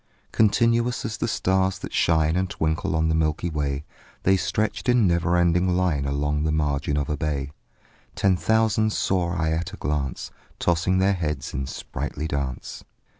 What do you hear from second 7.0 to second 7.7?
a bay: